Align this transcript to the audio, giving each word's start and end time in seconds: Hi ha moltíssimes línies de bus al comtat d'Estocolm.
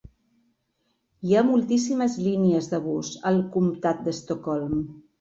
Hi 1.27 1.37
ha 1.37 1.43
moltíssimes 1.51 2.17
línies 2.29 2.73
de 2.75 2.83
bus 2.89 3.15
al 3.33 3.41
comtat 3.59 4.07
d'Estocolm. 4.09 4.79